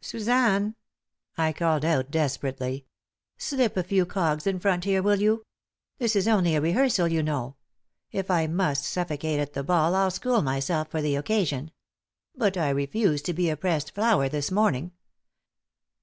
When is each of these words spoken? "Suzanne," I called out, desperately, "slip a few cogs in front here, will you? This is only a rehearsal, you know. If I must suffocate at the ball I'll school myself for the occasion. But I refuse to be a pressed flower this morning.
"Suzanne," 0.00 0.74
I 1.36 1.52
called 1.52 1.84
out, 1.84 2.10
desperately, 2.10 2.86
"slip 3.36 3.76
a 3.76 3.82
few 3.84 4.06
cogs 4.06 4.46
in 4.46 4.58
front 4.58 4.84
here, 4.84 5.02
will 5.02 5.20
you? 5.20 5.44
This 5.98 6.16
is 6.16 6.26
only 6.26 6.54
a 6.56 6.62
rehearsal, 6.62 7.08
you 7.08 7.22
know. 7.22 7.56
If 8.10 8.30
I 8.30 8.46
must 8.46 8.86
suffocate 8.86 9.38
at 9.38 9.52
the 9.52 9.62
ball 9.62 9.94
I'll 9.94 10.10
school 10.10 10.40
myself 10.40 10.88
for 10.88 11.02
the 11.02 11.16
occasion. 11.16 11.72
But 12.34 12.56
I 12.56 12.70
refuse 12.70 13.20
to 13.20 13.34
be 13.34 13.50
a 13.50 13.56
pressed 13.58 13.94
flower 13.94 14.30
this 14.30 14.50
morning. 14.50 14.92